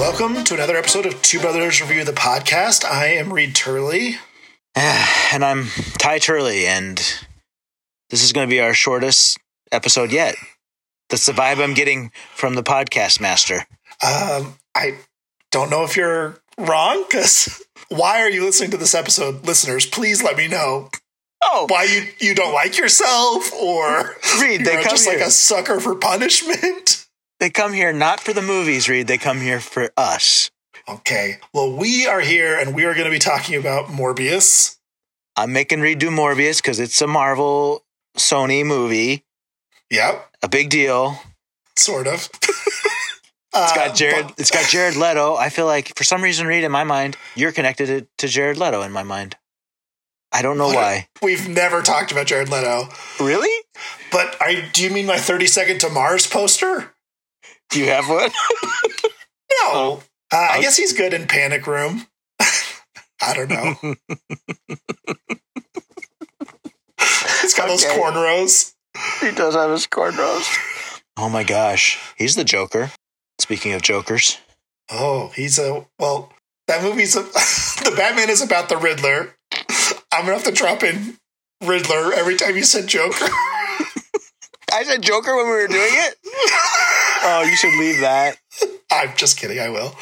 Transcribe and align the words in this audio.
Welcome 0.00 0.44
to 0.44 0.54
another 0.54 0.76
episode 0.78 1.04
of 1.04 1.20
Two 1.20 1.40
Brothers 1.40 1.82
Review 1.82 2.04
the 2.04 2.12
Podcast. 2.12 2.86
I 2.86 3.08
am 3.08 3.30
Reed 3.30 3.54
Turley. 3.54 4.16
and 4.74 5.44
I'm 5.44 5.66
Ty 5.98 6.20
Turley, 6.20 6.66
and 6.66 6.96
this 8.08 8.22
is 8.24 8.32
going 8.32 8.48
to 8.48 8.50
be 8.50 8.60
our 8.60 8.72
shortest 8.72 9.36
episode 9.70 10.10
yet. 10.10 10.36
That's 11.10 11.26
the 11.26 11.32
vibe 11.32 11.62
I'm 11.62 11.74
getting 11.74 12.12
from 12.34 12.54
the 12.54 12.62
podcast 12.62 13.20
master. 13.20 13.66
Um, 14.02 14.54
I 14.74 14.96
don't 15.50 15.68
know 15.68 15.84
if 15.84 15.98
you're 15.98 16.38
wrong 16.56 17.04
because 17.06 17.62
why 17.90 18.22
are 18.22 18.30
you 18.30 18.42
listening 18.42 18.70
to 18.70 18.78
this 18.78 18.94
episode, 18.94 19.44
listeners? 19.44 19.84
Please 19.84 20.22
let 20.22 20.38
me 20.38 20.48
know 20.48 20.88
Oh, 21.42 21.66
why 21.68 21.84
you 21.84 22.04
you 22.18 22.34
don't 22.34 22.54
like 22.54 22.78
yourself 22.78 23.52
or 23.52 24.16
Reed, 24.40 24.64
they 24.64 24.74
come 24.76 24.84
just 24.84 25.04
here. 25.08 25.18
like 25.18 25.26
a 25.26 25.30
sucker 25.30 25.78
for 25.78 25.94
punishment. 25.94 26.99
They 27.40 27.50
come 27.50 27.72
here 27.72 27.92
not 27.92 28.20
for 28.20 28.32
the 28.32 28.42
movies, 28.42 28.88
Reed. 28.88 29.06
They 29.08 29.18
come 29.18 29.40
here 29.40 29.60
for 29.60 29.90
us. 29.96 30.50
Okay, 30.88 31.38
well 31.52 31.76
we 31.76 32.06
are 32.06 32.20
here 32.20 32.58
and 32.58 32.74
we 32.74 32.84
are 32.84 32.94
going 32.94 33.04
to 33.04 33.10
be 33.10 33.18
talking 33.18 33.54
about 33.58 33.86
Morbius. 33.86 34.76
I'm 35.36 35.52
making 35.52 35.80
Reed 35.80 35.98
do 35.98 36.10
Morbius 36.10 36.58
because 36.62 36.80
it's 36.80 37.00
a 37.00 37.06
Marvel 37.06 37.84
Sony 38.16 38.64
movie, 38.64 39.24
Yep, 39.90 40.28
a 40.42 40.48
big 40.48 40.70
deal. 40.70 41.18
sort 41.76 42.06
of. 42.06 42.28
It's 43.52 43.72
got 43.72 43.88
uh, 43.90 43.94
Jared. 43.94 44.26
but- 44.28 44.38
It's 44.38 44.52
got 44.52 44.68
Jared 44.70 44.94
Leto. 44.94 45.34
I 45.34 45.48
feel 45.48 45.66
like 45.66 45.92
for 45.98 46.04
some 46.04 46.22
reason, 46.22 46.46
Reed, 46.46 46.62
in 46.62 46.70
my 46.70 46.84
mind, 46.84 47.16
you're 47.34 47.50
connected 47.50 48.06
to- 48.18 48.28
Jared 48.28 48.56
Leto 48.58 48.82
in 48.82 48.92
my 48.92 49.02
mind. 49.02 49.34
I 50.30 50.40
don't 50.42 50.56
know 50.56 50.68
why. 50.68 51.08
We've 51.20 51.48
never 51.48 51.82
talked 51.82 52.12
about 52.12 52.28
Jared 52.28 52.48
Leto, 52.48 52.88
Really? 53.18 53.50
but 54.12 54.36
I, 54.40 54.68
do 54.72 54.84
you 54.84 54.90
mean 54.90 55.04
my 55.06 55.18
30 55.18 55.46
second 55.48 55.80
to 55.80 55.88
Mars 55.90 56.28
poster? 56.28 56.94
Do 57.70 57.80
you 57.80 57.86
have 57.86 58.08
one? 58.08 58.30
No. 59.72 60.00
Uh, 60.32 60.48
I 60.52 60.60
guess 60.60 60.76
he's 60.76 60.92
good 60.92 61.12
in 61.12 61.26
Panic 61.26 61.66
Room. 61.66 62.06
I 63.20 63.34
don't 63.34 63.50
know. 63.50 63.74
He's 67.42 67.54
got 67.54 67.68
those 67.68 67.84
Okay. 67.84 67.98
cornrows. 67.98 68.74
He 69.20 69.32
does 69.32 69.54
have 69.54 69.70
his 69.70 69.86
cornrows. 69.86 70.46
Oh 71.16 71.28
my 71.28 71.42
gosh, 71.44 71.98
he's 72.16 72.36
the 72.36 72.44
Joker. 72.44 72.90
Speaking 73.38 73.72
of 73.72 73.82
Jokers, 73.82 74.38
Oh, 74.90 75.28
he's 75.34 75.58
a 75.58 75.86
well. 75.98 76.32
That 76.68 76.82
movie's 76.82 77.16
a, 77.16 77.22
the 77.22 77.92
Batman 77.96 78.30
is 78.30 78.40
about 78.42 78.68
the 78.68 78.76
Riddler. 78.76 79.34
I'm 80.12 80.22
gonna 80.24 80.34
have 80.34 80.44
to 80.44 80.52
drop 80.52 80.82
in 80.84 81.16
Riddler 81.64 82.12
every 82.14 82.36
time 82.36 82.56
you 82.56 82.62
said 82.64 82.86
Joker. 82.86 83.26
I 84.72 84.84
said 84.84 85.02
Joker 85.02 85.34
when 85.36 85.46
we 85.46 85.52
were 85.52 85.66
doing 85.66 85.90
it. 85.92 86.14
Oh, 87.22 87.42
you 87.42 87.56
should 87.56 87.78
leave 87.78 88.00
that. 88.00 88.36
I'm 88.90 89.14
just 89.16 89.38
kidding. 89.38 89.58
I 89.60 89.68
will. 89.68 89.94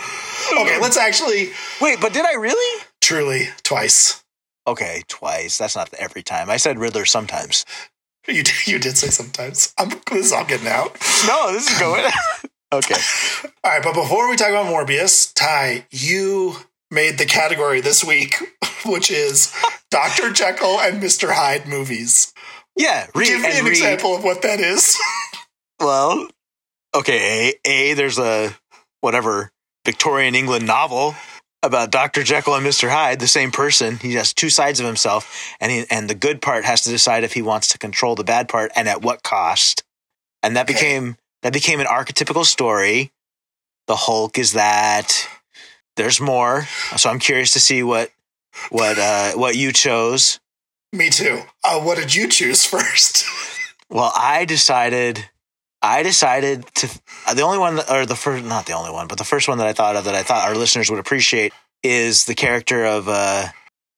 Okay, 0.60 0.80
let's 0.80 0.96
actually 0.96 1.50
Wait, 1.80 2.00
but 2.00 2.12
did 2.12 2.24
I 2.24 2.34
really? 2.34 2.82
truly 3.00 3.48
twice. 3.62 4.22
Okay, 4.66 5.02
twice. 5.08 5.58
That's 5.58 5.76
not 5.76 5.92
every 5.94 6.22
time. 6.22 6.48
I 6.50 6.56
said 6.58 6.78
Riddler 6.78 7.04
sometimes. 7.04 7.64
You 8.26 8.42
did, 8.42 8.66
you 8.66 8.78
did 8.78 8.98
say 8.98 9.06
sometimes. 9.08 9.72
I'm 9.78 9.88
this 10.10 10.26
is 10.26 10.32
all 10.34 10.44
getting 10.44 10.68
out. 10.68 10.98
No, 11.26 11.50
this 11.50 11.70
is 11.72 11.78
going. 11.78 12.04
okay. 12.74 13.00
All 13.64 13.70
right, 13.72 13.82
but 13.82 13.94
before 13.94 14.28
we 14.28 14.36
talk 14.36 14.50
about 14.50 14.66
Morbius, 14.66 15.32
Ty, 15.32 15.86
you 15.90 16.56
made 16.90 17.16
the 17.16 17.24
category 17.24 17.80
this 17.80 18.04
week, 18.04 18.34
which 18.84 19.10
is 19.10 19.50
Dr. 19.90 20.30
Jekyll 20.30 20.78
and 20.78 21.02
Mr. 21.02 21.32
Hyde 21.32 21.66
movies. 21.66 22.34
Yeah, 22.76 23.06
read 23.14 23.28
Give 23.28 23.40
me 23.40 23.58
an 23.60 23.64
read. 23.64 23.70
example 23.70 24.14
of 24.14 24.22
what 24.24 24.42
that 24.42 24.60
is. 24.60 24.98
Well, 25.80 26.28
okay. 26.98 27.54
A, 27.64 27.70
a 27.70 27.94
there's 27.94 28.18
a 28.18 28.54
whatever 29.00 29.50
Victorian 29.84 30.34
England 30.34 30.66
novel 30.66 31.14
about 31.62 31.90
Dr. 31.90 32.22
Jekyll 32.22 32.54
and 32.54 32.64
Mr. 32.64 32.88
Hyde, 32.88 33.18
the 33.20 33.26
same 33.26 33.50
person. 33.50 33.96
He 33.96 34.14
has 34.14 34.32
two 34.32 34.50
sides 34.50 34.78
of 34.80 34.86
himself, 34.86 35.54
and 35.60 35.72
he, 35.72 35.84
and 35.90 36.08
the 36.08 36.14
good 36.14 36.40
part 36.40 36.64
has 36.64 36.82
to 36.82 36.90
decide 36.90 37.24
if 37.24 37.32
he 37.32 37.42
wants 37.42 37.68
to 37.68 37.78
control 37.78 38.14
the 38.14 38.22
bad 38.24 38.48
part 38.48 38.70
and 38.76 38.88
at 38.88 39.02
what 39.02 39.22
cost. 39.22 39.82
And 40.42 40.56
that 40.56 40.64
Okay. 40.70 40.74
became 40.74 41.16
that 41.42 41.52
became 41.52 41.80
an 41.80 41.86
archetypical 41.86 42.44
story. 42.44 43.10
The 43.86 43.96
Hulk 43.96 44.38
is 44.38 44.52
that. 44.52 45.26
There's 45.96 46.20
more, 46.20 46.62
so 46.96 47.10
I'm 47.10 47.18
curious 47.18 47.52
to 47.54 47.60
see 47.60 47.82
what 47.82 48.10
what 48.70 48.98
uh, 48.98 49.32
what 49.32 49.56
you 49.56 49.72
chose. 49.72 50.38
Me 50.92 51.10
too. 51.10 51.42
Uh, 51.64 51.80
what 51.80 51.98
did 51.98 52.14
you 52.14 52.28
choose 52.28 52.64
first? 52.74 53.24
Well, 53.90 54.12
I 54.16 54.44
decided, 54.44 55.28
I 55.80 56.02
decided 56.02 56.66
to 56.76 57.00
uh, 57.26 57.34
the 57.34 57.42
only 57.42 57.58
one, 57.58 57.76
that, 57.76 57.90
or 57.90 58.06
the 58.06 58.16
first, 58.16 58.44
not 58.44 58.66
the 58.66 58.72
only 58.72 58.90
one, 58.90 59.06
but 59.06 59.18
the 59.18 59.24
first 59.24 59.48
one 59.48 59.58
that 59.58 59.66
I 59.66 59.72
thought 59.72 59.96
of 59.96 60.04
that 60.04 60.14
I 60.14 60.22
thought 60.22 60.48
our 60.48 60.56
listeners 60.56 60.90
would 60.90 60.98
appreciate 60.98 61.52
is 61.82 62.24
the 62.24 62.34
character 62.34 62.84
of, 62.84 63.08
uh, 63.08 63.46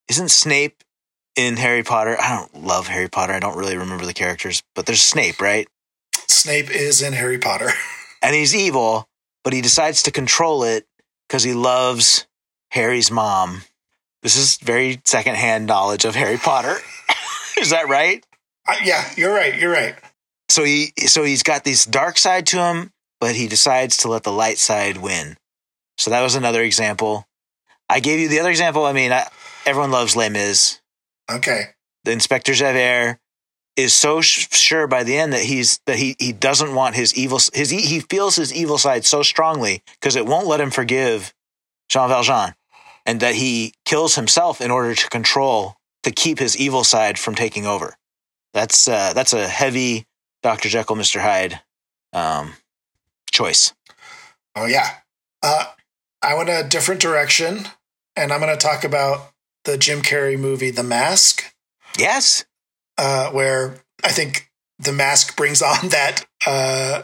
isn't 0.09 0.31
Snape 0.31 0.85
in 1.37 1.57
Harry 1.57 1.83
Potter? 1.83 2.17
I 2.21 2.37
don't 2.37 2.65
love 2.65 2.89
Harry 2.89 3.09
Potter. 3.09 3.33
I 3.33 3.41
don't 3.41 3.57
really 3.57 3.77
remember 3.77 4.05
the 4.05 4.13
characters, 4.13 4.63
but 4.75 4.87
there's 4.87 5.03
Snape, 5.03 5.41
right? 5.41 5.67
Snape 6.29 6.71
is 6.71 7.01
in 7.03 7.13
Harry 7.15 7.39
Potter. 7.39 7.71
And 8.23 8.35
he's 8.35 8.55
evil, 8.55 9.09
but 9.45 9.55
he 9.55 9.63
decides 9.63 10.03
to 10.03 10.11
control 10.11 10.63
it 10.63 10.87
because 11.27 11.43
he 11.43 11.55
loves 11.55 12.27
Harry's 12.71 13.11
mom. 13.11 13.63
This 14.23 14.37
is 14.37 14.59
very 14.59 15.01
secondhand 15.07 15.65
knowledge 15.65 16.05
of 16.05 16.15
Harry 16.15 16.37
Potter. 16.37 16.77
is 17.59 17.71
that 17.71 17.89
right? 17.89 18.23
Uh, 18.69 18.77
yeah, 18.85 19.11
you're 19.17 19.33
right. 19.33 19.59
You're 19.59 19.73
right. 19.73 19.95
So 20.51 20.65
he 20.65 20.93
so 21.07 21.25
he's 21.25 21.43
got 21.43 21.65
this 21.65 21.85
dark 21.85 22.19
side 22.19 22.47
to 22.49 22.59
him, 22.59 22.91
but 23.21 23.35
he 23.35 23.47
decides 23.47 23.97
to 23.99 24.09
let 24.09 24.25
the 24.25 24.33
light 24.33 24.59
side 24.59 24.97
win. 24.97 25.37
So 25.99 26.11
that 26.11 26.23
was 26.23 26.35
another 26.35 26.63
example. 26.63 27.27
I 27.89 28.01
gave 28.01 28.21
you 28.21 28.29
the 28.29 28.41
other 28.41 28.51
example. 28.51 28.85
I 28.85 28.93
mean, 28.93 29.13
I, 29.13 29.27
everyone 29.67 29.91
loves 29.91 30.17
Les 30.17 30.29
Mis. 30.29 30.81
Okay. 31.31 31.71
The 32.05 32.13
Inspector 32.13 32.53
Javert 32.53 33.19
is 33.77 33.93
so 33.93 34.21
sh- 34.21 34.49
sure 34.51 34.87
by 34.87 35.05
the 35.05 35.17
end 35.17 35.33
that 35.33 35.43
he's 35.43 35.81
that 35.87 35.97
he 35.97 36.17
he 36.19 36.33
doesn't 36.33 36.75
want 36.75 36.97
his 36.97 37.15
evil 37.15 37.39
his 37.53 37.71
he 37.71 38.01
feels 38.01 38.37
his 38.37 38.53
evil 38.53 38.79
side 38.79 39.05
so 39.05 39.23
strongly 39.23 39.83
because 40.01 40.17
it 40.17 40.27
won't 40.27 40.47
let 40.47 40.61
him 40.61 40.71
forgive 40.71 41.35
Jean 41.89 42.09
Valjean, 42.09 42.55
and 43.07 43.21
that 43.21 43.35
he 43.35 43.75
kills 43.85 44.15
himself 44.15 44.61
in 44.61 44.71
order 44.71 44.95
to 44.95 45.09
control 45.09 45.77
to 46.03 46.11
keep 46.11 46.39
his 46.39 46.57
evil 46.57 46.85
side 46.85 47.19
from 47.19 47.35
taking 47.35 47.67
over. 47.67 47.97
That's 48.55 48.89
uh, 48.89 49.13
that's 49.13 49.33
a 49.33 49.47
heavy 49.47 50.07
Doctor 50.43 50.69
Jekyll, 50.69 50.97
Mister 50.97 51.21
Hyde 51.21 51.61
um, 52.13 52.55
choice. 53.31 53.75
Oh, 54.57 54.67
yeah. 54.67 54.97
Uh, 55.43 55.67
I 56.23 56.35
went 56.35 56.49
a 56.49 56.67
different 56.69 57.01
direction, 57.01 57.69
and 58.17 58.33
I'm 58.33 58.41
going 58.41 58.57
to 58.57 58.61
talk 58.61 58.85
about 58.85 59.33
the 59.65 59.79
Jim 59.79 60.03
Carrey 60.03 60.39
movie, 60.39 60.71
The 60.71 60.83
Mask. 60.83 61.55
Yes, 61.99 62.45
uh, 62.99 63.31
where 63.31 63.77
I 64.05 64.11
think 64.11 64.51
the 64.79 64.93
mask 64.93 65.37
brings 65.37 65.63
on 65.63 65.89
that 65.89 66.25
uh, 66.47 67.03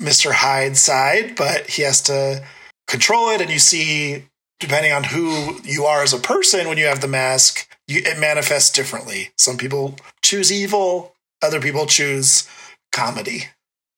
Mr. 0.00 0.32
Hyde 0.32 0.76
side, 0.76 1.36
but 1.36 1.68
he 1.70 1.82
has 1.82 2.00
to 2.02 2.44
control 2.86 3.30
it. 3.30 3.40
And 3.40 3.50
you 3.50 3.58
see, 3.58 4.24
depending 4.60 4.92
on 4.92 5.04
who 5.04 5.60
you 5.62 5.84
are 5.84 6.02
as 6.02 6.12
a 6.12 6.18
person, 6.18 6.68
when 6.68 6.78
you 6.78 6.86
have 6.86 7.00
the 7.00 7.08
mask, 7.08 7.68
you, 7.86 8.02
it 8.04 8.18
manifests 8.18 8.70
differently. 8.70 9.30
Some 9.36 9.56
people 9.56 9.96
choose 10.22 10.50
evil, 10.50 11.14
other 11.42 11.60
people 11.60 11.86
choose 11.86 12.48
comedy. 12.94 13.48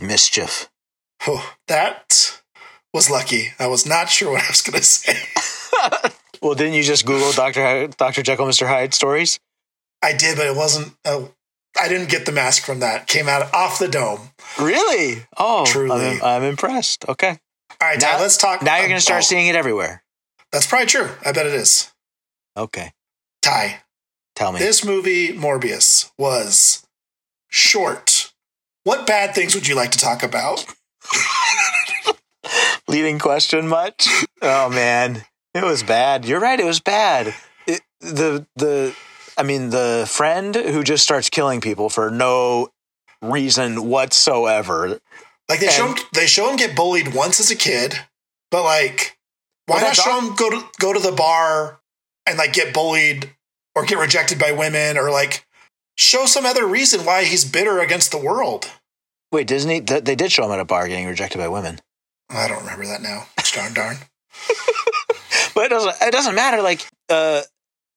mischief. 0.00 0.68
Oh, 1.26 1.52
that 1.68 2.40
was 2.92 3.08
lucky. 3.10 3.52
I 3.58 3.66
was 3.68 3.86
not 3.86 4.08
sure 4.10 4.32
what 4.32 4.42
I 4.44 4.48
was 4.48 4.62
going 4.62 4.78
to 4.78 4.84
say. 4.84 5.16
Well, 6.42 6.54
didn't 6.54 6.74
you 6.74 6.82
just 6.82 7.06
Google 7.06 7.32
Doctor 7.32 7.88
Doctor 7.88 8.22
Jekyll, 8.22 8.46
Mister 8.46 8.66
Hyde 8.66 8.92
stories? 8.94 9.40
I 10.02 10.12
did, 10.12 10.36
but 10.36 10.46
it 10.46 10.54
wasn't. 10.54 10.94
Uh, 11.04 11.24
I 11.80 11.88
didn't 11.88 12.10
get 12.10 12.26
the 12.26 12.30
mask 12.32 12.64
from 12.64 12.80
that. 12.80 13.06
Came 13.06 13.26
out 13.28 13.52
off 13.54 13.78
the 13.78 13.88
dome. 13.88 14.30
Really? 14.60 15.24
Oh, 15.38 15.64
Truly. 15.66 16.18
I'm, 16.18 16.22
I'm 16.22 16.42
impressed. 16.42 17.08
Okay. 17.08 17.38
All 17.80 17.88
right, 17.88 17.98
Ty, 17.98 18.12
Now- 18.12 18.20
let's 18.20 18.36
talk. 18.36 18.62
Now 18.62 18.76
you're 18.76 18.86
going 18.88 18.98
to 18.98 19.02
start 19.02 19.20
oh, 19.20 19.22
seeing 19.22 19.46
it 19.48 19.56
everywhere. 19.56 20.02
That's 20.52 20.66
probably 20.66 20.86
true. 20.86 21.08
I 21.24 21.32
bet 21.32 21.46
it 21.46 21.54
is. 21.54 21.90
Okay. 22.56 22.92
Ty, 23.42 23.80
Tell 24.36 24.52
me. 24.52 24.58
this 24.58 24.84
movie, 24.84 25.32
Morbius, 25.32 26.10
was 26.18 26.86
short. 27.48 28.15
What 28.86 29.04
bad 29.04 29.34
things 29.34 29.52
would 29.56 29.66
you 29.66 29.74
like 29.74 29.90
to 29.90 29.98
talk 29.98 30.22
about? 30.22 30.64
Leading 32.88 33.18
question 33.18 33.66
much? 33.66 34.06
oh 34.42 34.68
man, 34.68 35.24
it 35.54 35.64
was 35.64 35.82
bad. 35.82 36.24
You're 36.24 36.38
right. 36.38 36.58
It 36.60 36.64
was 36.66 36.78
bad. 36.78 37.34
It, 37.66 37.80
the 38.00 38.46
the 38.54 38.94
I 39.36 39.42
mean 39.42 39.70
the 39.70 40.06
friend 40.08 40.54
who 40.54 40.84
just 40.84 41.02
starts 41.02 41.28
killing 41.28 41.60
people 41.60 41.88
for 41.88 42.12
no 42.12 42.68
reason 43.20 43.88
whatsoever. 43.88 45.00
Like 45.48 45.58
they 45.58 45.66
show 45.68 45.88
And- 45.88 45.98
him, 45.98 46.06
they 46.14 46.26
show 46.26 46.48
him 46.48 46.56
get 46.56 46.76
bullied 46.76 47.12
once 47.12 47.40
as 47.40 47.50
a 47.50 47.56
kid, 47.56 47.98
but 48.52 48.62
like, 48.62 49.18
why 49.66 49.80
not 49.80 49.96
show 49.96 50.20
him 50.20 50.36
go 50.36 50.48
to 50.50 50.64
go 50.78 50.92
to 50.92 51.00
the 51.00 51.10
bar 51.12 51.80
and 52.24 52.38
like 52.38 52.52
get 52.52 52.72
bullied 52.72 53.32
or 53.74 53.84
get 53.84 53.98
rejected 53.98 54.38
by 54.38 54.52
women 54.52 54.96
or 54.96 55.10
like 55.10 55.44
show 55.96 56.26
some 56.26 56.46
other 56.46 56.66
reason 56.66 57.04
why 57.04 57.24
he's 57.24 57.44
bitter 57.44 57.80
against 57.80 58.10
the 58.10 58.18
world? 58.18 58.70
Wait, 59.32 59.46
Disney? 59.46 59.80
Th- 59.80 60.04
they 60.04 60.14
did 60.14 60.32
show 60.32 60.44
him 60.44 60.52
at 60.52 60.60
a 60.60 60.64
bar 60.64 60.88
getting 60.88 61.06
rejected 61.06 61.38
by 61.38 61.48
women. 61.48 61.80
I 62.30 62.48
don't 62.48 62.60
remember 62.60 62.86
that 62.86 63.02
now. 63.02 63.26
Darn 63.52 63.72
darn. 63.72 63.96
but 65.54 65.64
it 65.64 65.70
doesn't. 65.70 65.96
It 66.02 66.12
doesn't 66.12 66.34
matter. 66.34 66.60
Like, 66.60 66.86
uh, 67.08 67.42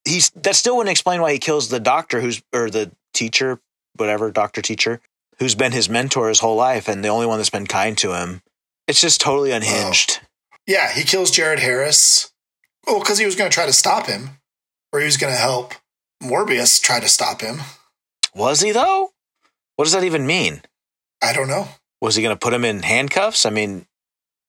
he's 0.06 0.30
that 0.32 0.56
still 0.56 0.78
wouldn't 0.78 0.92
explain 0.92 1.22
why 1.22 1.34
he 1.34 1.40
kills 1.40 1.68
the 1.70 1.80
doctor 1.80 2.22
who's 2.22 2.42
or 2.54 2.70
the 2.70 2.92
teacher, 3.14 3.60
whatever 3.98 4.32
doctor 4.32 4.62
teacher 4.62 5.02
who's 5.40 5.56
been 5.56 5.72
his 5.72 5.90
mentor 5.90 6.30
his 6.30 6.40
whole 6.40 6.56
life 6.56 6.88
and 6.88 7.04
the 7.04 7.10
only 7.10 7.26
one 7.26 7.38
that's 7.38 7.50
been 7.50 7.68
kind 7.68 7.98
to 7.98 8.14
him. 8.14 8.42
It's 8.88 9.02
just 9.02 9.22
totally 9.22 9.52
unhinged. 9.52 10.20
Yeah, 10.68 10.92
he 10.92 11.04
kills 11.04 11.32
Jared 11.32 11.60
Harris. 11.60 12.32
Oh, 12.88 13.00
because 13.00 13.18
he 13.18 13.26
was 13.26 13.36
going 13.36 13.50
to 13.50 13.54
try 13.54 13.66
to 13.66 13.74
stop 13.74 14.08
him, 14.08 14.32
or 14.92 15.00
he 15.00 15.06
was 15.06 15.18
going 15.18 15.34
to 15.34 15.40
help 15.40 15.74
Morbius 16.22 16.82
try 16.82 17.00
to 17.00 17.08
stop 17.08 17.42
him. 17.42 17.60
Was 18.40 18.62
he 18.62 18.72
though? 18.72 19.12
What 19.76 19.86
does 19.86 19.94
that 19.94 20.04
even 20.04 20.26
mean? 20.26 20.62
I 21.22 21.34
don't 21.34 21.48
know. 21.48 21.68
Was 22.02 22.16
he 22.16 22.24
going 22.24 22.36
to 22.36 22.40
put 22.40 22.54
him 22.54 22.64
in 22.66 22.82
handcuffs? 22.82 23.46
I 23.46 23.50
mean, 23.50 23.86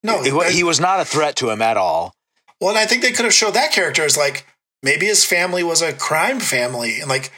No, 0.03 0.23
he, 0.23 0.31
he 0.53 0.63
was 0.63 0.79
not 0.79 0.99
a 1.01 1.05
threat 1.05 1.35
to 1.37 1.49
him 1.49 1.61
at 1.61 1.77
all. 1.77 2.13
Well, 2.59 2.69
and 2.69 2.79
I 2.79 2.85
think 2.85 3.01
they 3.01 3.11
could 3.11 3.25
have 3.25 3.33
showed 3.33 3.53
that 3.55 3.71
character 3.73 4.03
as 4.03 4.15
like 4.17 4.45
maybe 4.81 5.05
his 5.05 5.25
family 5.25 5.63
was 5.63 5.81
a 5.81 5.93
crime 5.93 6.39
family, 6.39 6.99
and 7.01 7.09
like 7.09 7.31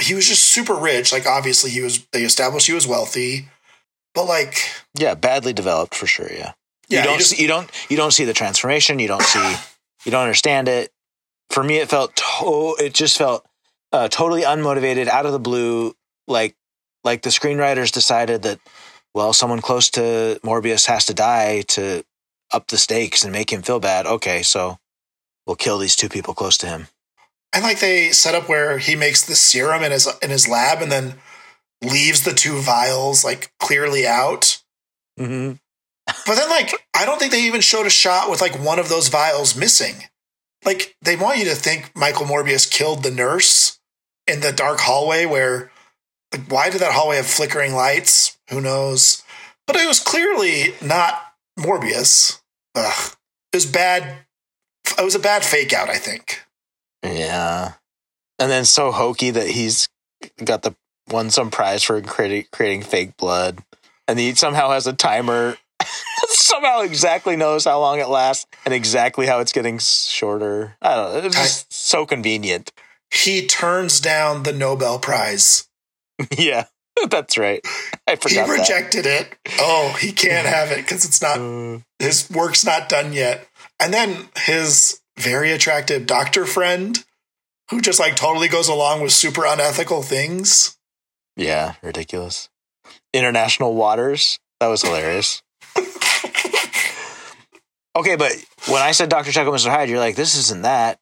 he 0.00 0.14
was 0.14 0.28
just 0.28 0.44
super 0.44 0.74
rich. 0.74 1.10
Like 1.12 1.26
obviously 1.26 1.70
he 1.70 1.80
was. 1.80 2.06
They 2.12 2.22
established 2.22 2.66
he 2.68 2.72
was 2.74 2.86
wealthy, 2.86 3.48
but 4.14 4.24
like 4.26 4.58
Yeah, 4.94 5.14
badly 5.14 5.52
developed 5.52 5.94
for 5.94 6.06
sure. 6.06 6.30
Yeah. 6.30 6.52
yeah, 6.88 7.00
you 7.00 7.04
don't 7.04 7.12
he 7.14 7.18
just- 7.18 7.30
see, 7.30 7.42
you 7.42 7.48
don't 7.48 7.70
you 7.88 7.96
don't 7.96 8.12
see 8.12 8.24
the 8.24 8.32
transformation. 8.34 8.98
You 9.00 9.08
don't 9.08 9.22
see 9.22 9.56
you 10.04 10.12
don't 10.12 10.22
understand 10.22 10.68
it. 10.68 10.92
For 11.50 11.64
me, 11.64 11.78
it 11.78 11.88
felt 11.88 12.14
to- 12.14 12.76
it 12.78 12.92
just 12.94 13.16
felt 13.18 13.44
uh, 13.92 14.08
totally 14.08 14.42
unmotivated, 14.42 15.08
out 15.08 15.26
of 15.26 15.32
the 15.32 15.38
blue. 15.38 15.94
Like 16.26 16.56
like 17.04 17.22
the 17.22 17.30
screenwriters 17.30 17.90
decided 17.90 18.42
that 18.42 18.60
well, 19.14 19.32
someone 19.32 19.60
close 19.60 19.90
to 19.90 20.38
Morbius 20.44 20.86
has 20.86 21.06
to 21.06 21.14
die 21.14 21.62
to 21.68 22.04
up 22.52 22.68
the 22.68 22.76
stakes 22.76 23.22
and 23.24 23.32
make 23.32 23.52
him 23.52 23.62
feel 23.62 23.80
bad. 23.80 24.06
Okay, 24.06 24.42
so 24.42 24.78
we'll 25.46 25.56
kill 25.56 25.78
these 25.78 25.96
two 25.96 26.08
people 26.08 26.34
close 26.34 26.58
to 26.58 26.66
him. 26.66 26.88
and 27.52 27.62
like 27.62 27.80
they 27.80 28.10
set 28.10 28.34
up 28.34 28.48
where 28.48 28.78
he 28.78 28.94
makes 28.94 29.24
the 29.24 29.34
serum 29.34 29.82
in 29.82 29.92
his 29.92 30.08
in 30.22 30.30
his 30.30 30.48
lab, 30.48 30.82
and 30.82 30.92
then 30.92 31.14
leaves 31.82 32.22
the 32.22 32.34
two 32.34 32.58
vials 32.58 33.24
like 33.24 33.52
clearly 33.58 34.06
out. 34.06 34.62
Mm-hmm. 35.18 35.54
But 36.26 36.36
then, 36.36 36.48
like, 36.48 36.72
I 36.94 37.04
don't 37.04 37.18
think 37.18 37.32
they 37.32 37.42
even 37.42 37.60
showed 37.60 37.86
a 37.86 37.90
shot 37.90 38.30
with 38.30 38.40
like 38.40 38.58
one 38.62 38.78
of 38.78 38.88
those 38.88 39.08
vials 39.08 39.56
missing. 39.56 40.04
Like, 40.64 40.96
they 41.02 41.16
want 41.16 41.38
you 41.38 41.44
to 41.46 41.54
think 41.54 41.92
Michael 41.94 42.26
Morbius 42.26 42.70
killed 42.70 43.02
the 43.02 43.10
nurse 43.10 43.77
in 44.28 44.40
the 44.40 44.52
dark 44.52 44.80
hallway 44.80 45.26
where, 45.26 45.70
like, 46.32 46.50
why 46.50 46.70
did 46.70 46.80
that 46.80 46.92
hallway 46.92 47.16
have 47.16 47.26
flickering 47.26 47.74
lights? 47.74 48.38
Who 48.50 48.60
knows? 48.60 49.22
But 49.66 49.76
it 49.76 49.86
was 49.86 50.00
clearly 50.00 50.74
not 50.82 51.20
Morbius. 51.58 52.40
Ugh. 52.74 53.12
It 53.52 53.56
was 53.56 53.66
bad. 53.66 54.18
It 54.98 55.04
was 55.04 55.14
a 55.14 55.20
bad 55.20 55.44
fake 55.44 55.72
out, 55.72 55.88
I 55.88 55.98
think. 55.98 56.42
Yeah. 57.02 57.72
And 58.38 58.50
then 58.50 58.64
so 58.64 58.92
hokey 58.92 59.30
that 59.30 59.48
he's 59.48 59.88
got 60.44 60.62
the 60.62 60.74
won 61.10 61.30
some 61.30 61.50
prize 61.50 61.82
for 61.82 62.00
creating 62.00 62.46
creating 62.52 62.82
fake 62.82 63.16
blood. 63.16 63.58
And 64.06 64.18
he 64.18 64.34
somehow 64.34 64.70
has 64.70 64.86
a 64.86 64.92
timer. 64.92 65.56
somehow 66.28 66.80
exactly 66.80 67.36
knows 67.36 67.64
how 67.64 67.78
long 67.80 68.00
it 68.00 68.08
lasts 68.08 68.46
and 68.64 68.74
exactly 68.74 69.26
how 69.26 69.40
it's 69.40 69.52
getting 69.52 69.78
shorter. 69.78 70.76
I 70.82 70.94
don't 70.94 71.12
know. 71.12 71.26
It's 71.26 71.36
just 71.36 71.72
so 71.72 72.06
convenient. 72.06 72.72
He 73.10 73.46
turns 73.46 74.00
down 74.00 74.42
the 74.42 74.52
Nobel 74.52 74.98
Prize. 74.98 75.68
yeah. 76.36 76.64
That's 77.10 77.38
right. 77.38 77.60
I 78.06 78.12
He 78.12 78.16
forgot 78.16 78.46
that. 78.48 78.58
rejected 78.58 79.06
it. 79.06 79.34
Oh, 79.60 79.96
he 80.00 80.12
can't 80.12 80.46
have 80.56 80.70
it 80.72 80.78
because 80.78 81.04
it's 81.04 81.22
not 81.22 81.38
Uh, 81.38 81.78
his 81.98 82.28
work's 82.30 82.64
not 82.64 82.88
done 82.88 83.12
yet. 83.12 83.46
And 83.80 83.94
then 83.94 84.28
his 84.36 85.00
very 85.16 85.52
attractive 85.52 86.06
doctor 86.06 86.44
friend, 86.44 87.04
who 87.70 87.80
just 87.80 88.00
like 88.00 88.16
totally 88.16 88.48
goes 88.48 88.68
along 88.68 89.00
with 89.02 89.12
super 89.12 89.44
unethical 89.46 90.02
things. 90.02 90.76
yeah, 91.36 91.74
ridiculous. 91.82 92.48
International 93.14 93.74
waters. 93.74 94.38
That 94.60 94.66
was 94.68 94.82
hilarious. 94.82 95.42
okay, 97.96 98.16
but 98.16 98.32
when 98.68 98.82
I 98.82 98.92
said 98.92 99.08
Dr. 99.08 99.30
Jekyll, 99.30 99.52
Mr. 99.52 99.70
Hyde, 99.70 99.88
you're 99.88 99.98
like, 99.98 100.16
this 100.16 100.36
isn't 100.36 100.62
that. 100.62 100.98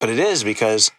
But 0.00 0.08
it 0.10 0.18
is 0.18 0.42
because 0.44 0.90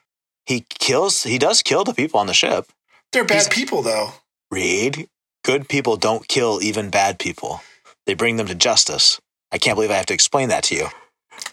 he 0.46 0.66
kills, 0.70 1.24
he 1.24 1.38
does 1.38 1.62
kill 1.62 1.84
the 1.84 1.94
people 1.94 2.20
on 2.20 2.28
the 2.28 2.34
ship. 2.34 2.68
They're 3.12 3.24
bad 3.26 3.36
He's- 3.44 3.48
people, 3.50 3.82
though. 3.82 4.14
Reed, 4.52 5.08
good 5.46 5.70
people 5.70 5.96
don't 5.98 6.28
kill 6.28 6.60
even 6.62 6.90
bad 6.90 7.20
people. 7.20 7.62
They 8.06 8.14
bring 8.16 8.36
them 8.38 8.48
to 8.48 8.56
justice. 8.56 9.20
I 9.52 9.58
can't 9.58 9.76
believe 9.76 9.92
I 9.92 9.96
have 9.96 10.06
to 10.08 10.14
explain 10.14 10.50
that 10.50 10.64
to 10.66 10.76
you. 10.76 10.88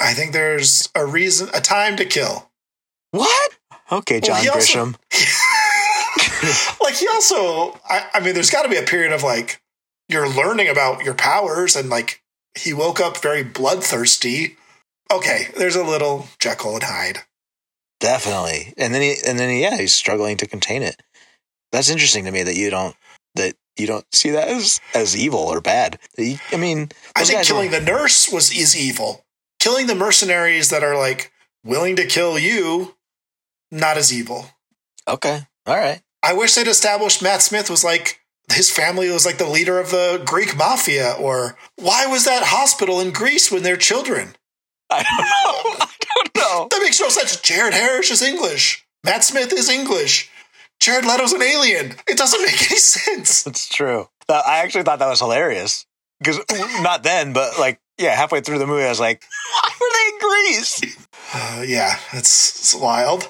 I 0.00 0.14
think 0.14 0.32
there's 0.32 0.88
a 0.94 1.04
reason, 1.06 1.48
a 1.54 1.60
time 1.60 1.96
to 1.96 2.04
kill. 2.04 2.50
What? 3.12 3.52
Okay, 3.90 4.20
Well, 4.22 4.42
John 4.42 4.48
also- 4.54 4.84
Grisham. 4.86 4.94
like 6.82 6.94
he 6.96 7.06
also, 7.08 7.78
I, 7.88 8.06
I 8.14 8.20
mean, 8.20 8.34
there's 8.34 8.50
got 8.50 8.62
to 8.62 8.68
be 8.68 8.76
a 8.76 8.82
period 8.82 9.12
of 9.12 9.22
like 9.22 9.60
you're 10.08 10.28
learning 10.28 10.68
about 10.68 11.04
your 11.04 11.14
powers, 11.14 11.76
and 11.76 11.88
like 11.90 12.22
he 12.56 12.72
woke 12.72 13.00
up 13.00 13.18
very 13.18 13.42
bloodthirsty. 13.42 14.56
Okay, 15.10 15.48
there's 15.56 15.76
a 15.76 15.84
little 15.84 16.26
Jekyll 16.38 16.74
and 16.74 16.82
Hyde. 16.82 17.18
Definitely. 18.00 18.74
And 18.76 18.94
then 18.94 19.02
he 19.02 19.16
and 19.26 19.38
then 19.38 19.50
he, 19.50 19.62
yeah, 19.62 19.76
he's 19.76 19.94
struggling 19.94 20.36
to 20.38 20.46
contain 20.46 20.82
it. 20.82 21.02
That's 21.72 21.90
interesting 21.90 22.24
to 22.24 22.30
me 22.30 22.42
that 22.42 22.56
you 22.56 22.70
don't 22.70 22.94
that 23.34 23.54
you 23.76 23.86
don't 23.86 24.06
see 24.14 24.30
that 24.30 24.48
as 24.48 24.80
as 24.94 25.16
evil 25.16 25.40
or 25.40 25.60
bad. 25.60 25.98
I 26.18 26.38
mean, 26.56 26.90
I 27.16 27.24
think 27.24 27.44
killing 27.44 27.70
were- 27.70 27.80
the 27.80 27.84
nurse 27.84 28.30
was 28.32 28.50
is 28.52 28.76
evil. 28.76 29.24
Killing 29.58 29.88
the 29.88 29.94
mercenaries 29.94 30.70
that 30.70 30.84
are 30.84 30.96
like 30.96 31.32
willing 31.64 31.96
to 31.96 32.06
kill 32.06 32.38
you, 32.38 32.94
not 33.72 33.96
as 33.96 34.12
evil. 34.12 34.46
Okay. 35.08 35.42
All 35.66 35.76
right. 35.76 36.00
I 36.22 36.32
wish 36.32 36.54
they'd 36.54 36.68
established 36.68 37.22
Matt 37.22 37.42
Smith 37.42 37.68
was 37.70 37.82
like 37.84 38.20
his 38.52 38.70
family 38.70 39.10
was 39.10 39.26
like 39.26 39.38
the 39.38 39.48
leader 39.48 39.78
of 39.78 39.90
the 39.90 40.22
Greek 40.24 40.56
mafia, 40.56 41.12
or 41.18 41.56
why 41.76 42.06
was 42.06 42.24
that 42.24 42.44
hospital 42.44 43.00
in 43.00 43.12
Greece 43.12 43.50
when 43.50 43.62
they're 43.62 43.76
children? 43.76 44.36
I 44.90 45.02
don't 45.02 45.80
know. 45.80 45.86
That 46.66 46.82
makes 46.82 47.00
no 47.00 47.08
sense. 47.08 47.40
Jared 47.40 47.74
Harris 47.74 48.10
is 48.10 48.22
English. 48.22 48.84
Matt 49.04 49.24
Smith 49.24 49.52
is 49.52 49.68
English. 49.68 50.30
Jared 50.80 51.04
Leto's 51.04 51.32
an 51.32 51.42
alien. 51.42 51.94
It 52.08 52.18
doesn't 52.18 52.42
make 52.42 52.70
any 52.70 52.78
sense. 52.78 53.46
It's 53.46 53.68
true. 53.68 54.08
I 54.28 54.58
actually 54.58 54.82
thought 54.82 54.98
that 54.98 55.08
was 55.08 55.20
hilarious 55.20 55.86
because 56.18 56.38
not 56.82 57.02
then, 57.02 57.32
but 57.32 57.58
like 57.58 57.80
yeah, 57.98 58.14
halfway 58.14 58.40
through 58.40 58.58
the 58.58 58.66
movie, 58.66 58.84
I 58.84 58.88
was 58.88 59.00
like, 59.00 59.24
why 59.52 59.70
were 59.80 59.86
they 59.92 60.08
in 60.14 60.18
Greece? 60.20 60.96
Uh, 61.34 61.64
yeah, 61.66 61.98
it's, 62.12 62.60
it's 62.60 62.74
wild. 62.74 63.28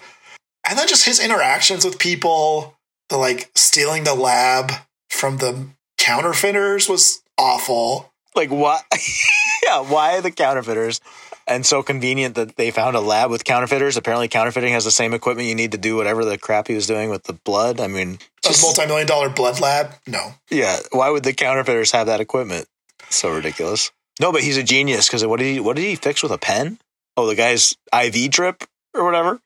And 0.69 0.79
then 0.79 0.87
just 0.87 1.07
his 1.07 1.25
interactions 1.25 1.85
with 1.85 1.99
people, 1.99 2.77
the 3.09 3.17
like 3.17 3.51
stealing 3.55 4.05
the 4.05 4.15
lab 4.15 4.71
from 5.09 5.39
the 5.39 5.69
counterfeiters 5.97 6.89
was 6.89 7.23
awful. 7.39 8.13
Like 8.35 8.51
why? 8.51 8.81
yeah, 9.65 9.81
why 9.81 10.21
the 10.21 10.31
counterfeiters? 10.31 11.01
And 11.49 11.65
so 11.65 11.83
convenient 11.83 12.35
that 12.35 12.57
they 12.57 12.71
found 12.71 12.95
a 12.95 13.01
lab 13.01 13.31
with 13.31 13.43
counterfeiters. 13.45 13.97
Apparently, 13.97 14.29
counterfeiting 14.29 14.73
has 14.75 14.85
the 14.85 14.91
same 14.91 15.15
equipment 15.15 15.49
you 15.49 15.55
need 15.55 15.73
to 15.73 15.79
do 15.79 15.97
whatever 15.97 16.25
the 16.25 16.37
crap 16.37 16.69
he 16.69 16.75
was 16.75 16.87
doing 16.87 17.09
with 17.09 17.25
the 17.25 17.33
blood. 17.33 17.81
I 17.81 17.87
mean, 17.87 18.19
A 18.45 18.49
just- 18.49 18.63
multi 18.63 18.87
million 18.87 19.07
dollar 19.07 19.31
blood 19.31 19.59
lab? 19.61 19.93
No. 20.07 20.35
yeah. 20.51 20.79
Why 20.93 21.09
would 21.09 21.23
the 21.25 21.33
counterfeiters 21.33 21.93
have 21.93 22.07
that 22.07 22.21
equipment? 22.21 22.67
So 23.11 23.35
ridiculous. 23.35 23.91
No, 24.21 24.31
but 24.33 24.43
he's 24.43 24.57
a 24.59 24.63
genius 24.63 25.07
because 25.09 25.25
what 25.25 25.39
did 25.39 25.47
he? 25.55 25.61
What 25.61 25.77
did 25.77 25.83
he 25.87 25.95
fix 25.97 26.23
with 26.23 26.33
a 26.33 26.39
pen? 26.39 26.79
Oh, 27.17 27.27
the 27.27 27.35
guy's 27.35 27.75
IV 27.95 28.31
drip 28.31 28.65
or 28.95 29.05
whatever. 29.05 29.41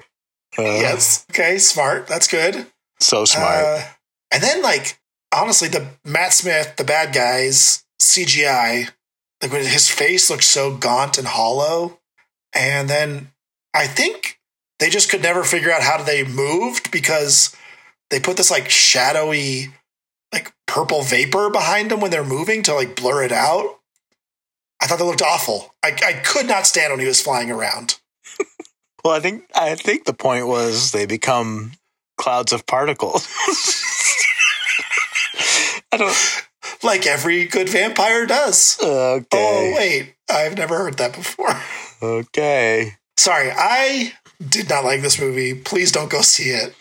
Uh, 0.59 0.63
yes. 0.63 1.25
Okay, 1.31 1.59
smart. 1.59 2.07
That's 2.09 2.27
good. 2.27 2.67
so 3.01 3.25
smart. 3.25 3.65
Uh, 3.65 3.83
and 4.33 4.43
then, 4.43 4.61
like, 4.63 4.99
honestly, 5.35 5.69
the 5.69 5.87
Matt 6.05 6.33
Smith, 6.33 6.75
the 6.77 6.85
bad 6.85 7.15
guys, 7.15 7.85
CGI, 8.01 8.91
like 9.43 9.53
when 9.53 9.65
his 9.65 9.89
face 9.89 10.31
looked 10.31 10.45
so 10.45 10.77
gaunt 10.77 11.19
and 11.19 11.27
hollow. 11.27 11.99
And 12.55 12.89
then 12.89 13.33
I 13.75 13.87
think 13.87 14.39
they 14.79 14.89
just 14.89 15.11
could 15.11 15.23
never 15.23 15.43
figure 15.43 15.73
out 15.73 15.83
how 15.83 16.03
they 16.03 16.25
moved 16.25 16.91
because 16.91 17.55
they 18.11 18.21
put 18.21 18.37
this 18.37 18.51
like 18.51 18.71
shadowy, 18.71 19.73
like 20.33 20.53
purple 20.67 21.03
vapor 21.03 21.51
behind 21.51 21.91
them 21.91 22.01
when 22.01 22.11
they're 22.11 22.25
moving 22.25 22.63
to 22.65 22.75
like 22.75 22.97
blur 22.97 23.25
it 23.25 23.33
out. 23.33 23.81
I 24.81 24.87
thought 24.87 24.99
that 24.99 25.05
looked 25.05 25.23
awful. 25.23 25.75
I, 25.83 25.97
I 26.05 26.13
could 26.25 26.47
not 26.47 26.67
stand 26.67 26.93
when 26.93 27.01
he 27.01 27.07
was 27.07 27.21
flying 27.21 27.51
around. 27.51 27.99
Well, 29.05 29.15
I 29.15 29.21
think 29.21 29.45
I 29.55 29.75
think 29.75 30.05
the 30.05 30.15
point 30.15 30.47
was 30.47 30.93
they 30.93 31.07
become 31.07 31.73
clouds 32.19 32.53
of 32.53 32.67
particles. 32.67 33.27
I 35.93 35.97
don't. 35.97 36.17
Like 36.83 37.07
every 37.07 37.45
good 37.47 37.69
vampire 37.69 38.27
does. 38.27 38.79
Oh, 38.83 39.23
wait. 39.33 40.15
I've 40.29 40.57
never 40.57 40.79
heard 40.79 40.99
that 40.99 41.15
before. 41.15 41.55
Okay. 42.03 42.95
Sorry, 43.17 43.53
I 43.57 44.15
did 44.45 44.69
not 44.69 44.83
like 44.83 45.03
this 45.03 45.21
movie. 45.21 45.55
Please 45.55 45.93
don't 45.93 46.11
go 46.11 46.21
see 46.21 46.51
it. 46.51 46.75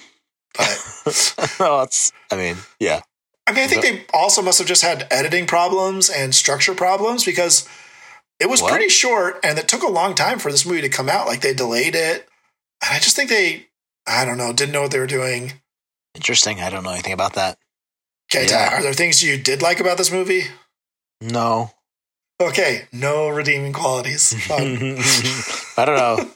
But 0.58 1.36
no, 1.60 1.82
it's. 1.82 2.12
I 2.32 2.38
mean, 2.38 2.56
yeah. 2.80 3.02
I 3.46 3.52
mean, 3.52 3.64
I 3.64 3.68
think 3.68 3.84
they 3.84 4.04
also 4.16 4.42
must 4.42 4.58
have 4.58 4.68
just 4.68 4.82
had 4.82 5.06
editing 5.12 5.46
problems 5.46 6.10
and 6.10 6.34
structure 6.34 6.74
problems 6.74 7.24
because 7.24 7.70
It 8.40 8.50
was 8.50 8.64
What? 8.64 8.72
pretty 8.72 8.90
short, 8.90 9.40
and 9.44 9.60
it 9.60 9.68
took 9.68 9.84
a 9.84 9.88
long 9.92 10.16
time 10.16 10.40
for 10.40 10.52
this 10.52 10.66
movie 10.66 10.82
to 10.82 10.90
come 10.90 11.08
out. 11.08 11.28
Like 11.28 11.42
they 11.42 11.54
delayed 11.54 11.94
it, 11.94 12.28
and 12.84 12.92
I 12.92 12.98
just 12.98 13.16
think 13.16 13.30
they, 13.30 13.68
I 14.08 14.26
don't 14.26 14.40
know, 14.40 14.52
didn't 14.54 14.72
know 14.74 14.82
what 14.82 14.90
they 14.92 14.98
were 15.00 15.06
doing. 15.06 15.54
Interesting. 16.16 16.60
I 16.62 16.72
don't 16.72 16.84
know 16.84 16.90
anything 16.94 17.14
about 17.14 17.34
that. 17.34 17.60
Okay, 18.34 18.46
Yeah. 18.48 18.70
Ty, 18.70 18.76
are 18.78 18.84
there 18.84 18.94
things 18.94 19.24
you 19.24 19.38
did 19.38 19.62
like 19.62 19.80
about 19.80 19.98
this 19.98 20.12
movie? 20.12 20.44
No. 21.22 21.72
Okay, 22.42 22.88
no 22.92 23.30
redeeming 23.30 23.74
qualities. 23.74 24.34
I 24.50 25.86
don't 25.86 25.96
know. 25.98 26.32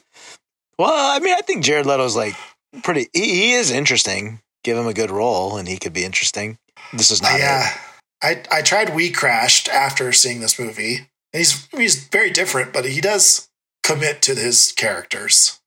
Well, 0.78 1.16
I 1.16 1.18
mean, 1.20 1.34
I 1.36 1.40
think 1.40 1.64
Jared 1.64 1.86
Leto's 1.86 2.14
like 2.14 2.36
pretty. 2.82 3.08
He, 3.12 3.22
he 3.22 3.52
is 3.52 3.70
interesting. 3.70 4.40
Give 4.62 4.76
him 4.76 4.86
a 4.86 4.92
good 4.94 5.10
role, 5.10 5.56
and 5.56 5.66
he 5.66 5.78
could 5.78 5.92
be 5.92 6.04
interesting. 6.04 6.58
This 6.92 7.10
is 7.10 7.22
not 7.22 7.34
it. 7.36 7.40
yeah, 7.40 7.76
I 8.22 8.42
I 8.50 8.62
tried 8.62 8.94
We 8.94 9.10
Crashed 9.10 9.68
after 9.68 10.12
seeing 10.12 10.40
this 10.40 10.58
movie, 10.58 10.96
and 11.32 11.38
he's 11.38 11.66
he's 11.68 12.06
very 12.08 12.30
different, 12.30 12.72
but 12.72 12.84
he 12.84 13.00
does 13.00 13.48
commit 13.82 14.22
to 14.22 14.34
his 14.34 14.72
characters. 14.72 15.60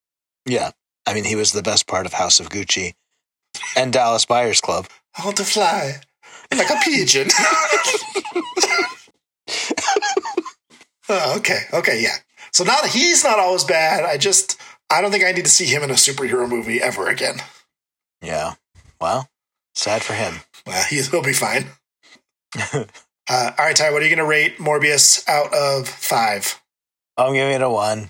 Yeah. 0.46 0.72
I 1.06 1.14
mean, 1.14 1.24
he 1.24 1.36
was 1.36 1.52
the 1.54 1.64
best 1.64 1.88
part 1.88 2.06
of 2.06 2.14
House 2.14 2.40
of 2.40 2.50
Gucci 2.50 2.94
and 3.76 3.92
Dallas 3.92 4.26
Buyers 4.26 4.62
Club. 4.62 4.88
I 5.18 5.26
want 5.26 5.38
to 5.38 5.44
fly 5.44 6.02
like 6.58 6.70
a 6.70 6.80
pigeon. 6.84 7.28
oh, 11.10 11.38
okay, 11.38 11.62
okay, 11.74 12.02
yeah. 12.02 12.16
So 12.52 12.64
not 12.64 12.88
he's 12.88 13.24
not 13.24 13.40
always 13.40 13.64
bad. 13.64 14.04
I 14.04 14.18
just 14.18 14.60
I 14.90 15.02
don't 15.02 15.12
think 15.12 15.24
I 15.24 15.32
need 15.32 15.46
to 15.46 15.52
see 15.52 15.66
him 15.66 15.84
in 15.84 15.92
a 15.92 15.96
superhero 15.96 16.50
movie 16.50 16.82
ever 16.82 17.08
again. 17.08 17.38
Yeah. 18.22 18.56
Well, 19.00 19.30
sad 19.76 20.04
for 20.04 20.14
him. 20.14 20.36
Well, 20.66 20.84
he, 20.90 21.02
he'll 21.02 21.24
be 21.24 21.34
fine. 21.34 21.66
Uh, 23.32 23.52
all 23.60 23.66
right, 23.66 23.76
Ty, 23.76 23.92
what 23.92 24.02
are 24.02 24.06
you 24.06 24.16
going 24.16 24.26
to 24.26 24.28
rate 24.28 24.58
Morbius 24.58 25.24
out 25.30 25.54
of 25.54 25.88
five? 25.88 26.60
I'm 27.16 27.34
giving 27.34 27.54
it 27.54 27.62
a 27.62 27.70
one. 27.70 28.10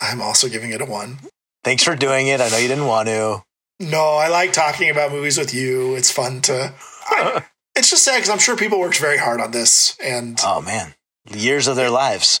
I'm 0.00 0.20
also 0.20 0.48
giving 0.48 0.70
it 0.70 0.80
a 0.80 0.84
one. 0.84 1.18
Thanks 1.64 1.82
for 1.82 1.96
doing 1.96 2.28
it. 2.28 2.40
I 2.40 2.48
know 2.48 2.58
you 2.58 2.68
didn't 2.68 2.86
want 2.86 3.08
to. 3.08 3.42
No, 3.80 4.14
I 4.14 4.28
like 4.28 4.52
talking 4.52 4.88
about 4.88 5.10
movies 5.10 5.36
with 5.36 5.52
you. 5.52 5.96
It's 5.96 6.12
fun 6.12 6.42
to. 6.42 6.72
I, 7.06 7.44
it's 7.76 7.90
just 7.90 8.04
sad 8.04 8.16
because 8.16 8.30
I'm 8.30 8.38
sure 8.38 8.56
people 8.56 8.78
worked 8.80 8.98
very 8.98 9.18
hard 9.18 9.40
on 9.40 9.50
this, 9.50 9.96
and 10.02 10.38
Oh 10.44 10.60
man, 10.60 10.94
years 11.30 11.66
of 11.68 11.76
their 11.76 11.90
lives. 11.90 12.40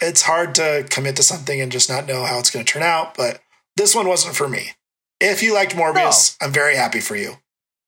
it's 0.00 0.22
hard 0.22 0.54
to 0.56 0.86
commit 0.90 1.16
to 1.16 1.22
something 1.22 1.60
and 1.60 1.72
just 1.72 1.88
not 1.90 2.06
know 2.06 2.24
how 2.24 2.38
it's 2.38 2.50
going 2.50 2.64
to 2.64 2.72
turn 2.72 2.82
out. 2.82 3.14
But 3.16 3.40
this 3.76 3.94
one 3.94 4.06
wasn't 4.08 4.36
for 4.36 4.48
me. 4.48 4.72
If 5.20 5.42
you 5.42 5.52
liked 5.54 5.74
Morbius, 5.74 6.36
I'm 6.40 6.52
very 6.52 6.76
happy 6.76 7.00
for 7.00 7.16
you. 7.16 7.34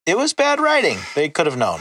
It 0.06 0.16
was 0.16 0.32
bad 0.32 0.59
writing. 0.59 0.99
They 1.14 1.28
could 1.28 1.47
have 1.47 1.56
known. 1.56 1.80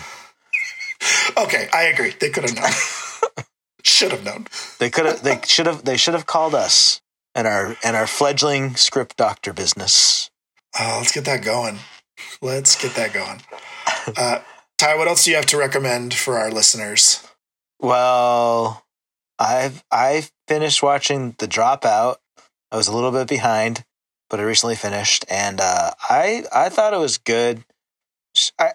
Okay, 1.37 1.69
I 1.73 1.83
agree. 1.83 2.13
They 2.19 2.29
could 2.29 2.43
have 2.43 2.55
known. 2.55 2.71
Should 3.83 4.11
have 4.11 4.25
known. 4.25 4.45
They 4.77 4.89
could 4.89 5.05
have. 5.05 5.23
They 5.23 5.39
should 5.45 5.65
have. 5.65 5.85
They 5.85 5.95
should 5.95 6.13
have 6.13 6.25
called 6.25 6.53
us 6.53 6.99
and 7.33 7.47
our 7.47 7.77
and 7.81 7.95
our 7.95 8.05
fledgling 8.07 8.75
script 8.75 9.15
doctor 9.15 9.53
business. 9.53 10.29
Oh, 10.77 10.97
let's 10.99 11.13
get 11.13 11.23
that 11.25 11.43
going. 11.43 11.79
Let's 12.41 12.75
get 12.79 12.93
that 12.95 13.13
going. 13.13 13.41
Uh, 14.17 14.39
Ty, 14.79 14.95
what 14.95 15.09
else 15.09 15.25
do 15.25 15.31
you 15.31 15.35
have 15.35 15.45
to 15.47 15.57
recommend 15.57 16.13
for 16.13 16.37
our 16.37 16.49
listeners? 16.49 17.21
Well, 17.81 18.85
I've 19.37 19.83
I 19.91 20.29
finished 20.47 20.81
watching 20.81 21.35
The 21.37 21.49
Dropout. 21.49 22.15
I 22.71 22.77
was 22.77 22.87
a 22.87 22.95
little 22.95 23.11
bit 23.11 23.27
behind, 23.27 23.83
but 24.29 24.39
I 24.39 24.43
recently 24.43 24.75
finished, 24.75 25.25
and 25.29 25.59
uh, 25.59 25.91
I 26.09 26.45
I 26.53 26.69
thought 26.69 26.93
it 26.93 26.99
was 26.99 27.17
good. 27.17 27.65
I 28.57 28.71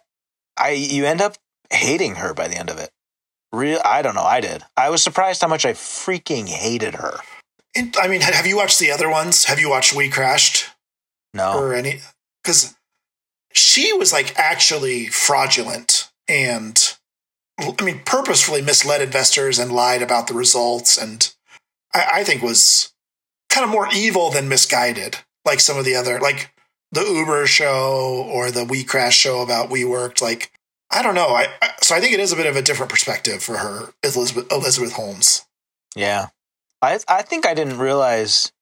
I 0.58 0.70
you 0.72 1.06
end 1.06 1.22
up 1.22 1.38
hating 1.72 2.16
her 2.16 2.34
by 2.34 2.48
the 2.48 2.58
end 2.58 2.68
of 2.68 2.78
it. 2.78 2.90
Real, 3.50 3.80
I 3.82 4.02
don't 4.02 4.14
know. 4.14 4.24
I 4.24 4.42
did. 4.42 4.62
I 4.76 4.90
was 4.90 5.02
surprised 5.02 5.40
how 5.40 5.48
much 5.48 5.64
I 5.64 5.72
freaking 5.72 6.48
hated 6.48 6.96
her. 6.96 7.16
I 7.98 8.08
mean, 8.08 8.20
have 8.20 8.46
you 8.46 8.58
watched 8.58 8.78
the 8.78 8.90
other 8.90 9.08
ones? 9.08 9.46
Have 9.46 9.58
you 9.58 9.70
watched 9.70 9.94
We 9.94 10.10
Crashed 10.10 10.66
No, 11.32 11.58
or 11.58 11.72
any? 11.72 12.00
Because 12.42 12.76
she 13.54 13.92
was 13.92 14.12
like 14.12 14.36
actually 14.36 15.06
fraudulent 15.06 16.10
and, 16.28 16.96
I 17.58 17.82
mean, 17.82 18.00
purposefully 18.04 18.62
misled 18.62 19.00
investors 19.00 19.58
and 19.58 19.72
lied 19.72 20.02
about 20.02 20.26
the 20.26 20.34
results, 20.34 20.98
and 20.98 21.32
I, 21.94 22.06
I 22.14 22.24
think 22.24 22.42
was 22.42 22.92
kind 23.48 23.64
of 23.64 23.70
more 23.70 23.88
evil 23.94 24.30
than 24.30 24.48
misguided. 24.48 25.18
Like 25.44 25.60
some 25.60 25.78
of 25.78 25.84
the 25.84 25.94
other, 25.94 26.18
like 26.18 26.50
the 26.90 27.02
Uber 27.02 27.46
show 27.46 28.28
or 28.32 28.50
the 28.50 28.64
We 28.64 28.82
Crash 28.82 29.16
show 29.16 29.42
about 29.42 29.70
We 29.70 29.84
Worked. 29.84 30.22
Like 30.22 30.50
I 30.90 31.02
don't 31.02 31.14
know. 31.14 31.28
I, 31.28 31.48
I 31.60 31.70
so 31.82 31.94
I 31.94 32.00
think 32.00 32.12
it 32.12 32.20
is 32.20 32.32
a 32.32 32.36
bit 32.36 32.46
of 32.46 32.56
a 32.56 32.62
different 32.62 32.90
perspective 32.90 33.42
for 33.42 33.58
her, 33.58 33.92
Elizabeth 34.02 34.50
Elizabeth 34.50 34.92
Holmes. 34.92 35.44
Yeah, 35.94 36.28
I 36.80 36.98
I 37.08 37.22
think 37.22 37.46
I 37.46 37.54
didn't 37.54 37.78
realize. 37.78 38.52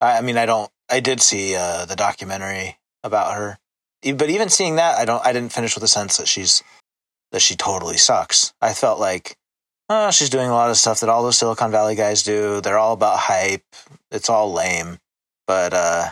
I, 0.00 0.18
I 0.18 0.20
mean, 0.20 0.38
I 0.38 0.46
don't. 0.46 0.70
I 0.88 1.00
did 1.00 1.20
see 1.20 1.54
uh, 1.56 1.84
the 1.86 1.96
documentary 1.96 2.78
about 3.02 3.34
her, 3.34 3.58
but 4.02 4.30
even 4.30 4.48
seeing 4.48 4.76
that, 4.76 4.96
I 4.98 5.04
don't. 5.04 5.24
I 5.24 5.32
didn't 5.32 5.52
finish 5.52 5.74
with 5.74 5.82
the 5.82 5.88
sense 5.88 6.16
that 6.16 6.28
she's 6.28 6.62
that 7.32 7.42
she 7.42 7.56
totally 7.56 7.96
sucks. 7.96 8.52
I 8.60 8.72
felt 8.72 8.98
like, 8.98 9.36
oh, 9.88 10.10
she's 10.10 10.30
doing 10.30 10.48
a 10.48 10.54
lot 10.54 10.70
of 10.70 10.76
stuff 10.76 11.00
that 11.00 11.08
all 11.08 11.22
those 11.22 11.38
Silicon 11.38 11.70
Valley 11.70 11.94
guys 11.94 12.22
do. 12.22 12.60
They're 12.60 12.78
all 12.78 12.92
about 12.94 13.18
hype. 13.18 13.64
It's 14.10 14.30
all 14.30 14.52
lame. 14.52 14.98
But 15.46 15.72
uh, 15.74 16.10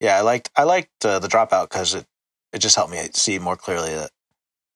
yeah, 0.00 0.16
I 0.16 0.20
liked 0.20 0.50
I 0.56 0.64
liked 0.64 1.04
uh, 1.04 1.18
the 1.18 1.28
dropout 1.28 1.70
because 1.70 1.94
it 1.94 2.06
it 2.52 2.58
just 2.58 2.76
helped 2.76 2.92
me 2.92 3.08
see 3.12 3.38
more 3.38 3.56
clearly 3.56 3.94
that, 3.94 4.10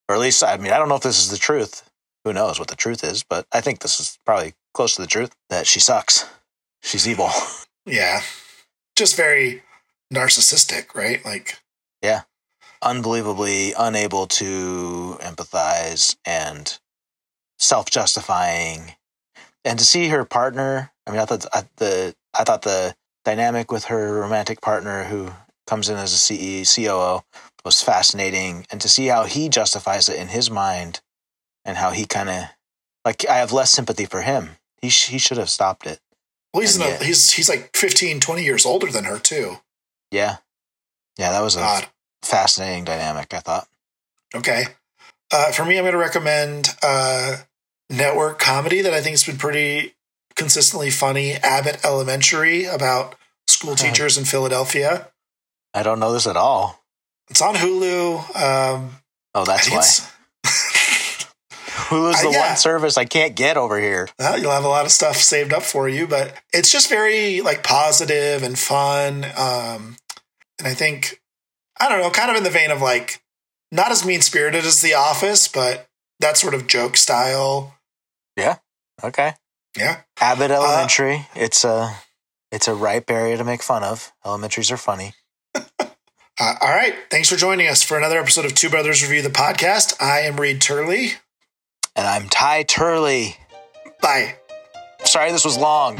or 0.08 0.14
at 0.14 0.20
least 0.20 0.42
I 0.42 0.56
mean, 0.56 0.72
I 0.72 0.78
don't 0.78 0.88
know 0.88 0.96
if 0.96 1.02
this 1.02 1.18
is 1.18 1.30
the 1.30 1.38
truth. 1.38 1.88
Who 2.24 2.32
knows 2.32 2.58
what 2.58 2.68
the 2.68 2.76
truth 2.76 3.02
is? 3.02 3.22
But 3.22 3.46
I 3.52 3.60
think 3.60 3.80
this 3.80 3.98
is 4.00 4.18
probably 4.26 4.54
close 4.74 4.94
to 4.96 5.02
the 5.02 5.08
truth 5.08 5.34
that 5.48 5.66
she 5.66 5.80
sucks. 5.80 6.28
She's 6.82 7.08
evil. 7.08 7.30
Yeah, 7.86 8.20
just 8.94 9.16
very 9.16 9.62
narcissistic, 10.12 10.94
right? 10.94 11.24
Like 11.24 11.56
unbelievably 12.82 13.74
unable 13.78 14.26
to 14.26 15.18
empathize 15.20 16.16
and 16.24 16.78
self-justifying. 17.58 18.94
And 19.64 19.78
to 19.78 19.84
see 19.84 20.08
her 20.08 20.24
partner 20.24 20.92
i 21.06 21.10
mean 21.10 21.20
i 21.20 21.24
thought 21.24 21.46
the 21.76 22.14
i 22.38 22.44
thought 22.44 22.62
the 22.62 22.94
dynamic 23.24 23.70
with 23.70 23.84
her 23.84 24.20
romantic 24.20 24.60
partner 24.60 25.04
who 25.04 25.30
comes 25.66 25.88
in 25.88 25.96
as 25.96 26.12
a 26.12 26.16
CE, 26.64 26.74
COO 26.74 27.20
was 27.64 27.80
fascinating. 27.80 28.66
And 28.72 28.80
to 28.80 28.88
see 28.88 29.06
how 29.06 29.24
he 29.24 29.48
justifies 29.48 30.08
it 30.08 30.18
in 30.18 30.28
his 30.28 30.50
mind 30.50 31.00
and 31.64 31.76
how 31.76 31.90
he 31.90 32.06
kind 32.06 32.28
of 32.28 32.44
like 33.04 33.24
i 33.28 33.36
have 33.36 33.52
less 33.52 33.70
sympathy 33.70 34.04
for 34.04 34.22
him. 34.22 34.56
He, 34.82 34.88
sh- 34.88 35.08
he 35.08 35.18
should 35.18 35.36
have 35.36 35.50
stopped 35.50 35.86
it. 35.86 36.00
Well, 36.52 36.62
he's, 36.62 36.76
in 36.76 36.82
a, 36.82 36.96
he's, 37.04 37.30
he's 37.30 37.48
like 37.48 37.76
15, 37.76 38.18
20 38.18 38.42
years 38.42 38.66
older 38.66 38.90
than 38.90 39.04
her 39.04 39.18
too. 39.18 39.58
yeah. 40.10 40.38
Yeah 41.18 41.30
that 41.32 41.42
was 41.42 41.54
a 41.54 41.60
God. 41.60 41.86
Fascinating 42.22 42.84
dynamic 42.84 43.32
i 43.34 43.38
thought 43.40 43.66
Okay. 44.34 44.64
Uh, 45.32 45.50
for 45.50 45.64
me, 45.64 45.76
I'm 45.76 45.82
going 45.82 45.92
to 45.92 45.98
recommend 45.98 46.68
uh, 46.84 47.38
network 47.88 48.38
comedy 48.38 48.80
that 48.82 48.92
I 48.92 49.00
think 49.00 49.12
has 49.14 49.24
been 49.24 49.38
pretty 49.38 49.94
consistently 50.36 50.90
funny. 50.90 51.32
Abbott 51.34 51.84
Elementary 51.84 52.64
about 52.64 53.16
school 53.48 53.72
Uh-huh. 53.72 53.84
teachers 53.88 54.16
in 54.18 54.24
Philadelphia. 54.24 55.08
i 55.74 55.82
don't 55.82 55.98
know 55.98 56.12
this 56.12 56.26
at 56.28 56.36
all 56.36 56.84
It's 57.28 57.42
on 57.42 57.56
Hulu. 57.56 58.18
Um, 58.36 58.90
oh 59.34 59.44
that's 59.44 59.68
why 59.70 59.82
Hulu's 61.90 62.16
Uh, 62.20 62.22
the 62.22 62.30
yeah. 62.32 62.48
one 62.48 62.56
service 62.56 62.96
I 62.96 63.04
can't 63.04 63.34
get 63.34 63.56
over 63.56 63.80
here. 63.80 64.08
well, 64.18 64.38
you'll 64.38 64.50
have 64.52 64.64
a 64.64 64.68
lot 64.68 64.84
of 64.86 64.92
stuff 64.92 65.16
saved 65.16 65.52
up 65.52 65.62
for 65.62 65.88
you, 65.88 66.06
but 66.06 66.34
it's 66.52 66.70
just 66.70 66.88
very 66.88 67.40
like 67.40 67.62
positive 67.64 68.42
and 68.42 68.58
fun. 68.58 69.24
Um, 69.36 69.96
and 70.58 70.66
I 70.68 70.74
think 70.74 71.19
I 71.80 71.88
don't 71.88 72.00
know, 72.00 72.10
kind 72.10 72.30
of 72.30 72.36
in 72.36 72.44
the 72.44 72.50
vein 72.50 72.70
of 72.70 72.80
like 72.82 73.22
not 73.72 73.90
as 73.90 74.04
mean 74.04 74.20
spirited 74.20 74.64
as 74.64 74.82
The 74.82 74.94
Office, 74.94 75.48
but 75.48 75.88
that 76.20 76.36
sort 76.36 76.54
of 76.54 76.66
joke 76.66 76.96
style. 76.96 77.76
Yeah. 78.36 78.56
Okay. 79.02 79.32
Yeah. 79.76 80.02
Abbott 80.20 80.50
Elementary. 80.50 81.26
it's 81.34 81.64
a 81.64 81.94
it's 82.52 82.68
a 82.68 82.74
ripe 82.74 83.10
area 83.10 83.36
to 83.36 83.44
make 83.44 83.62
fun 83.62 83.82
of. 83.84 84.12
Elementaries 84.24 84.70
are 84.70 84.76
funny. 84.76 85.12
Uh, 86.42 86.54
all 86.62 86.70
right. 86.70 86.94
Thanks 87.10 87.28
for 87.28 87.36
joining 87.36 87.66
us 87.66 87.82
for 87.82 87.98
another 87.98 88.18
episode 88.18 88.46
of 88.46 88.54
Two 88.54 88.70
Brothers 88.70 89.02
Review 89.02 89.20
the 89.20 89.28
podcast. 89.28 90.00
I 90.00 90.20
am 90.20 90.40
Reed 90.40 90.62
Turley. 90.62 91.10
And 91.94 92.06
I'm 92.06 92.30
Ty 92.30 92.62
Turley. 92.62 93.36
Bye. 94.00 94.36
Sorry 95.04 95.32
this 95.32 95.44
was 95.44 95.58
long. 95.58 95.98